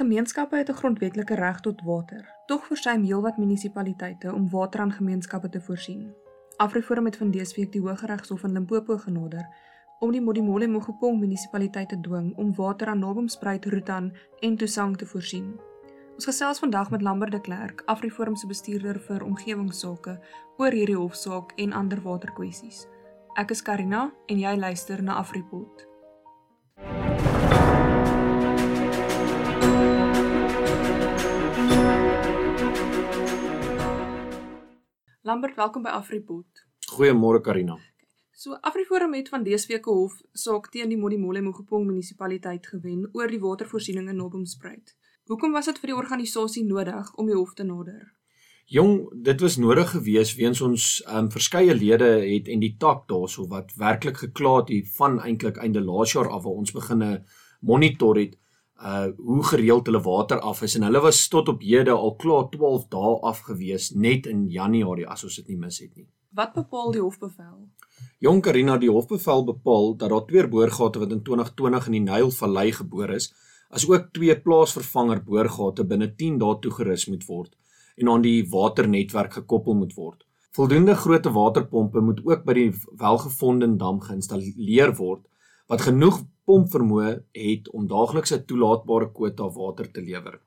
[0.00, 2.34] Gemeenskappe het 'n grondwetlike reg tot water.
[2.46, 6.14] Tog versuim heelwat munisipaliteite om water aan gemeenskappe te voorsien.
[6.56, 9.48] Afriforum het van week die Hooggeregshof in Limpopo genader
[9.98, 15.06] om die Modimolle Mogopong munisipaliteit te dwing om water aan Nobomspruit, Rutan en Tusang te
[15.06, 15.60] voorsien.
[16.14, 20.20] Ons gesels vandag met Lambert de Klerk, Afriforum se bestuurder vir omgewingsake,
[20.56, 22.86] oor hierdie hofsaak en ander waterkwessies.
[23.34, 25.89] Ek is Karina en jy luister na Afripot.
[35.30, 36.62] Lambert, welkom by Afripot.
[36.90, 37.76] Goeiemôre Karina.
[38.34, 43.08] So Afriforum het van dese week 'n hof saak teen die Modimolle Mogopong munisipaliteit gewen
[43.12, 44.96] oor die watervoorsiening in Nobomspruit.
[45.24, 48.12] Hoekom was dit vir die organisasie nodig om die hof te nader?
[48.64, 53.46] Jong, dit was nodig geweest weens ons um, verskeie lede het en die tak daarso
[53.46, 57.24] wat werklik gekla het hier van eintlik einde laas jaar af waar ons begine
[57.60, 58.34] monitor het
[58.80, 62.48] uh hoe gereeld hulle water af is en hulle was tot op hede al klaar
[62.48, 66.06] 12 dae af gewees net in Januarie as ons dit nie mis het nie.
[66.32, 67.68] Wat bepaal die hofbevel?
[68.18, 72.72] Jong Karina, die hofbevel bepaal dat daar twee boorgate wat in 2020 in die Nylvallei
[72.72, 73.32] geboor is,
[73.70, 77.56] asook twee plaasvervanger boorgate binne 10 dae toegerus moet word
[78.00, 80.24] en aan die waternetwerk gekoppel moet word.
[80.56, 85.26] Voldoende grootte waterpompe moet ook by die welgevonde dam geïnstalleer word
[85.70, 86.16] wat genoeg
[86.50, 90.40] pompvermoë het om daagliks 'n toelaatbare kwota water te lewer.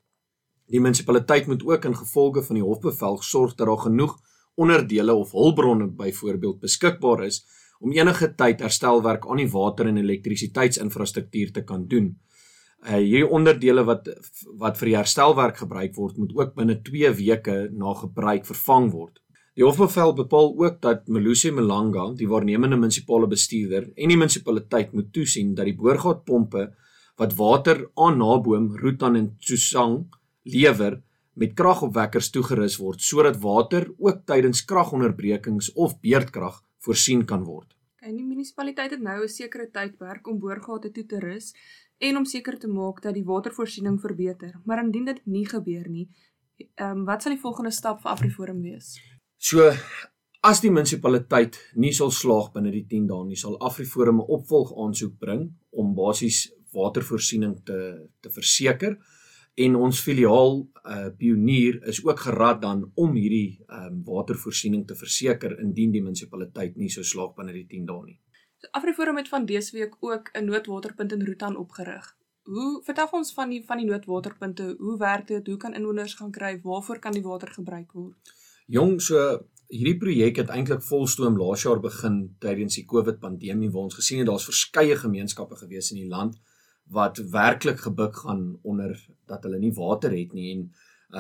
[0.68, 4.18] Die munisipaliteit moet ook in gevolge van die hofbevel sorg dat daar genoeg
[4.56, 7.46] onderdele of hulpbronne byvoorbeeld beskikbaar is
[7.80, 12.20] om enige tyd herstelwerk aan die water en elektrisiteitsinfrastruktuur te kan doen.
[12.84, 14.10] Uh hierdie onderdele wat
[14.60, 19.23] wat vir die herstelwerk gebruik word, moet ook binne 2 weke na gebruik vervang word.
[19.54, 25.12] Die hofbevel bepaal ook dat Melusi Malanga, die waarnemende munisipale bestuurder en die munisipaliteit moet
[25.14, 26.72] toesien dat die boorgatpompe
[27.22, 30.08] wat water aan Naboom, Rutan en Tsusang
[30.50, 30.98] lewer
[31.38, 37.78] met kragopwekkers toegerus word sodat water ook tydens kragonderbrekings of beurtkrag voorsien kan word.
[38.02, 41.54] En die munisipaliteit het nou 'n sekere tydperk om boorgate toe te rus
[41.98, 44.60] en om seker te maak dat die watervoorsiening verbeter.
[44.66, 46.10] Maar indien dit nie gebeur nie,
[46.76, 49.13] ehm um, wat sal die volgende stap vir Afriforum wees?
[49.44, 49.66] So
[50.48, 54.70] as die munisipaliteit nie sal slaag binne die 10 dae nie, sal Afriforum 'n opvolg
[54.84, 56.38] aansoek bring om basies
[56.72, 57.80] watervoorsiening te
[58.22, 58.96] te verseker
[59.66, 60.54] en ons filiaal
[60.94, 66.78] uh Pionier is ook gerad dan om hierdie um watervoorsiening te verseker indien die munisipaliteit
[66.78, 68.20] nie sou slaag binne die 10 dae nie.
[68.72, 72.16] Afriforum het van dese week ook 'n noodwaterpunt in Rutan opgerig.
[72.44, 74.76] Hoe vertel ons van die van die noodwaterpunte?
[74.80, 75.48] Hoe werk dit?
[75.48, 76.62] Hoe kan inwoners gaan kry?
[76.64, 78.43] Waarvoor kan die water gebruik word?
[78.72, 79.20] Jong, so
[79.68, 84.22] hierdie projek het eintlik volstoom laas jaar begin tydens die COVID pandemie waar ons gesien
[84.22, 86.38] het daar's verskeie gemeenskappe gewees in die land
[86.96, 88.96] wat werklik gebuk gaan onder
[89.28, 90.64] dat hulle nie water het nie en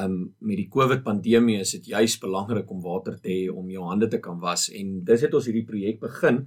[0.03, 3.83] um met die COVID pandemie is dit juis belangrik om water te hê om jou
[3.89, 6.45] hande te kan was en dis het ons hierdie projek begin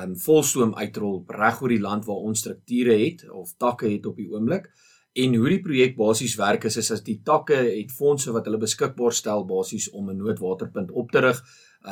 [0.00, 4.18] um volstoom uitrol reg oor die land waar ons strukture het of takke het op
[4.18, 4.72] die oomblik
[5.16, 8.60] En hoe die projek basies werk is is as die takke het fondse wat hulle
[8.60, 11.40] beskikbaar stel basies om 'n noodwaterpunt op te rig.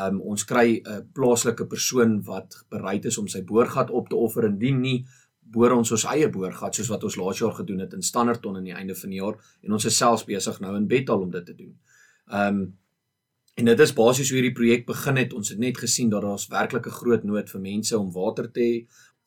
[0.04, 4.44] Um ons kry 'n plaaslike persoon wat bereid is om sy boorgat op te offer
[4.44, 5.06] indien nie
[5.40, 8.64] boor ons ons eie boorgat soos wat ons laas jaar gedoen het in Standerton aan
[8.64, 11.46] die einde van die jaar en ons is selfs besig nou in Bethal om dit
[11.46, 11.76] te doen.
[12.30, 12.78] Um
[13.54, 15.32] en dit is basies hoe hierdie projek begin het.
[15.32, 18.60] Ons het net gesien dat daar's werklik 'n groot nood vir mense om water te
[18.60, 18.86] hê.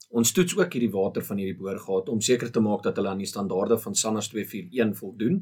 [0.09, 3.23] Ons toets ook hierdie water van hierdie boorgate om seker te maak dat hulle aan
[3.23, 5.41] die standaarde van SANAS 241 voldoen.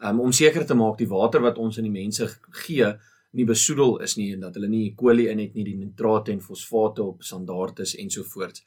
[0.00, 2.26] Um, om seker te maak die water wat ons aan die mense
[2.64, 2.94] gee
[3.36, 4.94] nie besoedel is nie en dat hulle nie E.
[4.96, 8.64] coli in het nie, die nitrate en fosfate op standaard is ensovoorts.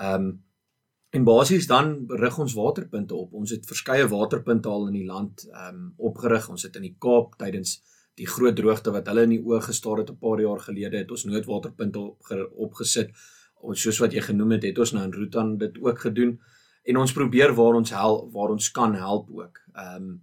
[0.00, 0.32] Ehm um,
[1.12, 3.34] en basies dan rig ons waterpunte op.
[3.36, 6.48] Ons het verskeie waterpunte al in die land ehm um, opgerig.
[6.48, 7.82] Ons het in die Kaap tydens
[8.16, 11.10] die groot droogte wat hulle in die oë gestaar het 'n paar jaar gelede het
[11.10, 13.12] ons noodwaterpunte op, opgesit
[13.62, 16.36] ons soos wat jy genoem het, het ons nou in Rutan dit ook gedoen
[16.82, 19.64] en ons probeer waar ons help waar ons kan help ook.
[19.74, 20.20] Ehm um,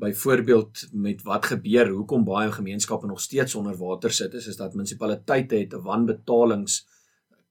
[0.00, 4.74] byvoorbeeld met wat gebeur, hoekom baie gemeenskappe nog steeds onder water sit is is dat
[4.74, 6.86] munisipaliteite het 'n wanbetalings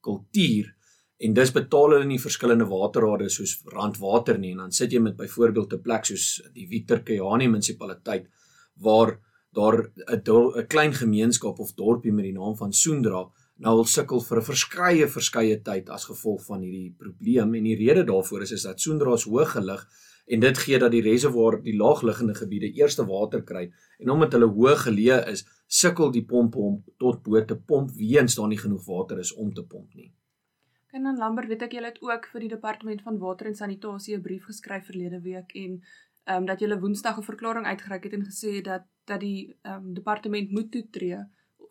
[0.02, 0.76] kultuur
[1.18, 5.18] en dis betaal hulle nie verskillende waterrade soos Randwater nie en dan sit jy met
[5.18, 8.30] byvoorbeeld 'n plek soos die Victor Kayani munisipaliteit
[8.76, 9.20] waar
[9.52, 10.22] daar 'n
[10.58, 14.48] 'n klein gemeenskap of dorpie met die naam van Soendra nou al sukkel vir 'n
[14.50, 18.80] verskeie verskeie tyd as gevolg van hierdie probleem en die rede daarvoor is is dat
[18.80, 19.88] Soendra is hoog gelig
[20.28, 24.48] en dit gee dat die reservoir die laagliggende gebiede eerste water kry en omdat hulle
[24.60, 28.86] hoog geleë is sukkel die pompe om tot bo te pomp weens daar nie genoeg
[28.86, 30.14] water is om te pomp nie.
[30.92, 34.16] En dan Lambert weet ek jy het ook vir die departement van water en sanitasie
[34.18, 35.82] 'n brief geskryf verlede week en
[36.24, 39.76] ehm um, dat julle Woensdag 'n verklaring uitgereik het en gesê dat dat die ehm
[39.76, 41.20] um, departement moet toetree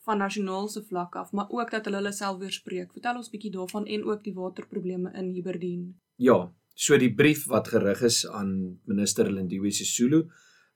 [0.09, 2.93] van nasionale vlak af, maar ook dat hulle hulle self weerspreek.
[2.97, 5.83] Vertel ons bietjie daarvan en ook die waterprobleme in Hiberdien.
[6.17, 6.39] Ja,
[6.75, 8.53] so die brief wat gerig is aan
[8.89, 10.25] minister Lindiwe Sisulu,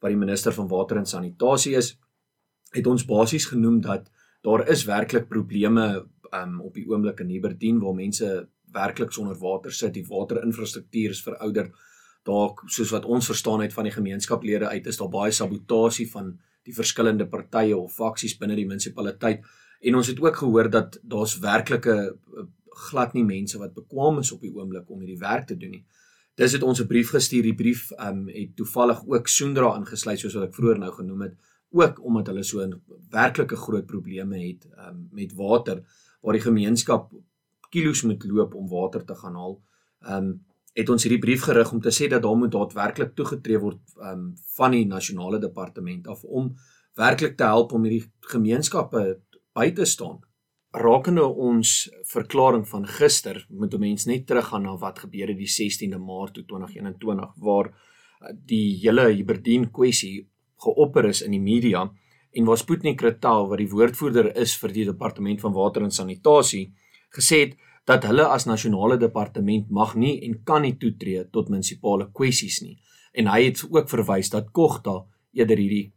[0.02, 1.94] wat die minister van water en sanitasie is,
[2.76, 4.10] het ons basies genoem dat
[4.44, 5.86] daar is werklik probleme
[6.34, 8.28] um, op die oomblik in Hiberdien waar mense
[8.72, 9.94] werklik sonder water sit.
[9.94, 11.72] Die waterinfrastruktuur is verouderd.
[12.26, 16.34] Daar soos wat ons verstaan uit van die gemeenskaplede uit is daar baie sabotasie van
[16.66, 19.42] die verskillende partye of faksies binne die munisipaliteit
[19.82, 22.44] en ons het ook gehoor dat daar's werklike eh,
[22.88, 25.84] glad nie mense wat bekwame is op die oomblik om hierdie werk te doen nie.
[26.40, 27.42] Dis het ons 'n brief gestuur.
[27.42, 31.34] Die brief um het toevallig ook Soendra ingesluit soos wat ek vroeër nou genoem het,
[31.70, 32.80] ook omdat hulle so 'n
[33.10, 35.82] werklike groot probleme het um met water
[36.22, 37.12] waar die gemeenskap
[37.70, 39.60] kilos moet loop om water te gaan haal.
[40.08, 43.80] Um het ons hierdie brief gerig om te sê dat daar moet daadwerklik toegetree word
[44.00, 46.54] um van die nasionale departement af om
[46.96, 49.02] werklik te help om hierdie gemeenskappe
[49.56, 50.20] by te staan.
[50.72, 55.52] Rakende ons verklaring van gister, moet 'n mens net teruggaan na wat gebeur het die
[55.58, 61.90] 16de Maart 2021 waar uh, die hele Hiberdien kwessie geopper is in die media
[62.32, 66.72] en waar Sputnik Kretaal wat die woordvoerder is vir die departement van water en sanitasie
[67.12, 67.56] gesê het
[67.88, 72.78] dat hulle as nasionale departement mag nie en kan nie toetree tot munisipale kwessies nie.
[73.12, 75.02] En hy het ook verwys dat Kogta
[75.32, 75.92] eerder hierdie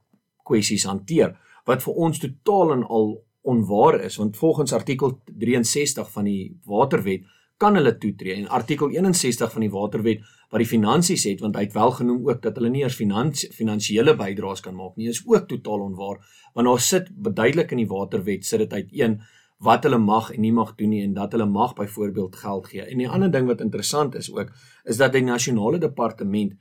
[0.46, 1.36] kwessies hanteer
[1.66, 3.16] wat vir ons totaal en al
[3.46, 7.26] onwaar is want volgens artikel 63 van die waterwet
[7.62, 11.68] kan hulle toetree en artikel 61 van die waterwet wat die finansies het want hy
[11.68, 15.24] het wel genoem ook dat hulle nie eers finansie finansiële bydraes kan maak nie is
[15.26, 16.20] ook totaal onwaar
[16.54, 19.20] want daar sit beduidelik in die waterwet sit dit uit een
[19.58, 22.84] wat hulle mag en nie mag doen nie en dat hulle mag byvoorbeeld geld gee.
[22.84, 24.52] En die ander ding wat interessant is ook
[24.84, 26.54] is dat die nasionale departement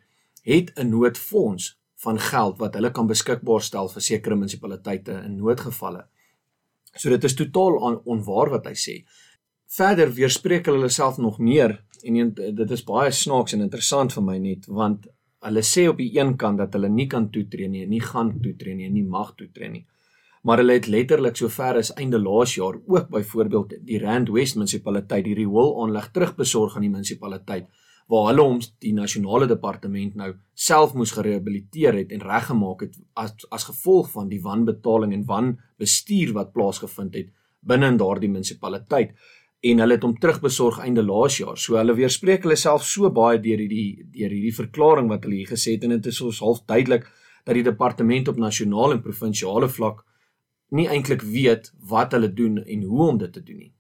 [0.43, 6.07] het 'n noodfonds van geld wat hulle kan beskikbaar stel vir sekere munisipaliteite in noodgevalle.
[6.95, 9.05] So dit is totaal on, onwaar wat hy sê.
[9.67, 14.39] Verder weerspreek hulle self nog meer en dit is baie snaaks en interessant vir my
[14.39, 15.07] net want
[15.41, 18.75] hulle sê op die een kant dat hulle nie kan toetree nie, nie gaan toetree
[18.75, 19.87] nie, nie mag toetree nie
[20.45, 25.25] maar hulle het letterlik sover as einde laas jaar ook byvoorbeeld die Rand West munisipaliteit
[25.25, 27.71] die riool aanleg terugbesorg aan die munisipaliteit
[28.13, 30.35] waar hulle hom die nasionale departement nou
[30.67, 36.35] self moes gerehabiliteer het en reggemaak het as as gevolg van die wanbetaling en wanbestuur
[36.37, 37.33] wat plaasgevind het
[37.65, 39.17] binne in daardie munisipaliteit
[39.65, 41.57] en hulle het hom terugbesorg einde laas jaar.
[41.57, 45.53] So hulle weerspreek hulle self so baie deur hierdie deur hierdie verklaring wat hulle hier
[45.55, 47.09] gesê het en dit is soos half duidelik
[47.47, 50.05] dat die departement op nasionale en provinsiale vlak
[50.69, 53.73] nie eintlik weet wat hulle doen en hoe om dit te doen nie.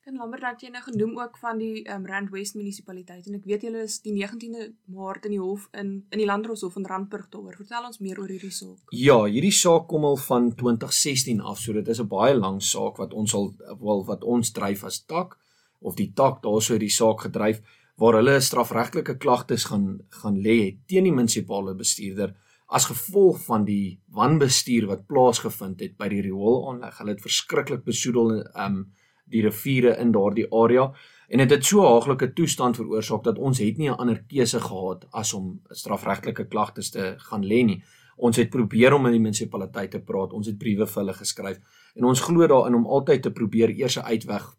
[0.00, 3.44] Kan Lambert dat jy nou genoem ook van die um, Rand West munisipaliteit en ek
[3.44, 7.28] weet julle is die 19de Maart in die hof in in die Landdroshof in Randburg
[7.28, 7.58] daaroor.
[7.60, 8.94] Vertel ons meer oor hierdie saak.
[8.96, 12.96] Ja, hierdie saak kom al van 2016 af, so dit is 'n baie lang saak
[12.96, 15.36] wat ons al wel wat ons dryf as tak
[15.80, 17.60] of die tak daarso het die saak gedryf
[18.00, 22.34] waar hulle strafregtelike klagtes gaan gaan lê teen die munisipale bestuurder
[22.70, 26.98] as gevolg van die wanbestuur wat plaasgevind het by die rioolaanleg.
[27.00, 28.84] Hulle het verskriklik besoedel um
[29.30, 30.88] die riviere in daardie area
[31.30, 34.60] en dit het, het so haaglike toestand veroorsaak dat ons het nie 'n ander keuse
[34.60, 37.82] gehad as om strafregtelike klagtes te gaan lê nie.
[38.16, 40.32] Ons het probeer om met die munisipaliteit te praat.
[40.32, 41.58] Ons het briewe vir hulle geskryf
[41.94, 44.56] en ons glo daarin om altyd te probeer eers 'n uitweg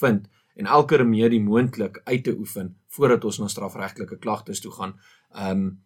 [0.00, 4.94] vind en elke remedie moontlik uit te oefen voordat ons na strafregtelike klagtes toe gaan.
[5.34, 5.82] Um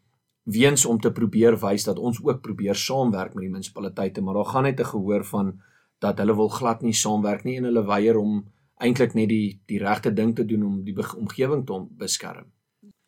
[0.46, 4.52] weens om te probeer wys dat ons ook probeer saamwerk met die munisipaliteite, maar daar
[4.52, 5.60] gaan net 'n gehoor van
[5.98, 8.44] dat hulle wil glad nie saamwerk nie en hulle weier om
[8.78, 12.52] eintlik net die die regte ding te doen om die omgewing te beskerm.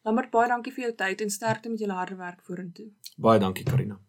[0.02, 2.90] Lambert, baie dankie vir jou tyd en sterkte met julle harde werk vorentoe.
[3.16, 4.00] Baie dankie Karina.